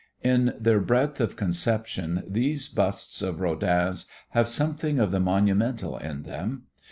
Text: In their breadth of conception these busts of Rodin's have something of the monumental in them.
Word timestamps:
In 0.23 0.55
their 0.59 0.79
breadth 0.79 1.21
of 1.21 1.35
conception 1.35 2.23
these 2.27 2.67
busts 2.67 3.21
of 3.21 3.39
Rodin's 3.39 4.07
have 4.29 4.49
something 4.49 4.97
of 4.99 5.11
the 5.11 5.19
monumental 5.19 5.95
in 5.99 6.23
them. 6.23 6.63